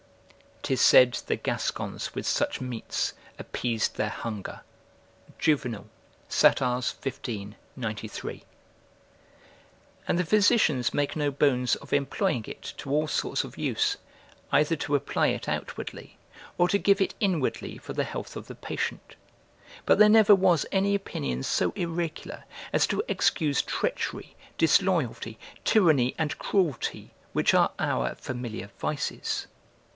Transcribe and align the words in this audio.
["'Tis 0.63 0.81
said 0.81 1.13
the 1.27 1.35
Gascons 1.35 2.15
with 2.15 2.25
such 2.25 2.59
meats 2.61 3.13
appeased 3.37 3.95
their 3.97 4.09
hunger." 4.09 4.61
Juvenal, 5.37 5.87
Sat., 6.27 6.57
xv. 6.57 7.53
93.] 7.75 8.43
And 10.07 10.17
the 10.19 10.25
physicians 10.25 10.93
make 10.93 11.15
no 11.15 11.29
bones 11.29 11.75
of 11.75 11.93
employing 11.93 12.45
it 12.47 12.61
to 12.77 12.89
all 12.91 13.07
sorts 13.07 13.43
of 13.43 13.57
use, 13.57 13.97
either 14.51 14.75
to 14.77 14.95
apply 14.95 15.27
it 15.27 15.47
outwardly; 15.49 16.17
or 16.57 16.67
to 16.69 16.77
give 16.79 16.99
it 17.01 17.13
inwardly 17.19 17.77
for 17.77 17.93
the 17.93 18.03
health 18.05 18.35
of 18.35 18.47
the 18.47 18.55
patient. 18.55 19.15
But 19.85 19.99
there 19.99 20.09
never 20.09 20.33
was 20.33 20.65
any 20.71 20.95
opinion 20.95 21.43
so 21.43 21.71
irregular, 21.75 22.45
as 22.73 22.87
to 22.87 23.03
excuse 23.07 23.61
treachery, 23.61 24.35
disloyalty, 24.57 25.37
tyranny, 25.63 26.15
and 26.17 26.37
cruelty, 26.39 27.11
which 27.33 27.53
are 27.53 27.71
our 27.79 28.15
familiar 28.15 28.69
vices. 28.79 29.45